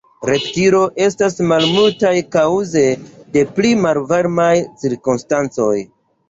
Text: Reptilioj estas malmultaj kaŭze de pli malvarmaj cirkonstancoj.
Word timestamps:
Reptilioj 0.27 0.85
estas 1.07 1.35
malmultaj 1.51 2.13
kaŭze 2.37 2.83
de 3.37 3.45
pli 3.59 3.75
malvarmaj 3.83 4.49
cirkonstancoj. 4.83 5.71